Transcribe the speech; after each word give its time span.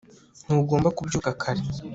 ntugomba 0.45 0.89
kubyuka 0.97 1.29
kare 1.41 1.61